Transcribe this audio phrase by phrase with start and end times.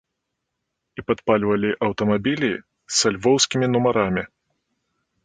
[1.01, 2.49] І падпальвалі аўтамабілі
[3.01, 4.23] са львоўскімі нумарамі.